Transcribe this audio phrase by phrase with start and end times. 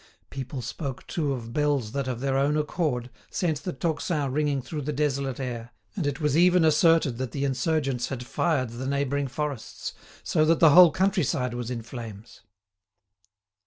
[0.31, 4.81] People spoke too of bells that of their own accord, sent the tocsin ringing through
[4.81, 9.27] the desolate air, and it was even asserted that the insurgents had fired the neighbouring
[9.27, 9.93] forests,
[10.23, 12.41] so that the whole country side was in flames.